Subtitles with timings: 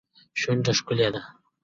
[0.39, 1.21] شونډه ښکلې دي.